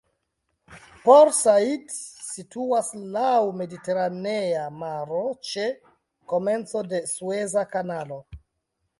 Port 1.01 1.33
Said 1.39 1.83
situas 1.97 2.87
laŭ 3.15 3.33
Mediteranea 3.59 4.63
Maro 4.77 5.21
ĉe 5.49 5.67
komenco 6.33 6.83
de 6.95 7.03
Sueza 7.13 7.65
Kanalo. 7.75 8.19